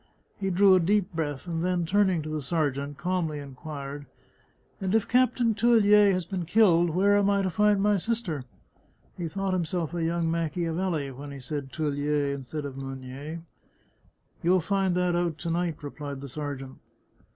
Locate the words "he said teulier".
11.29-12.33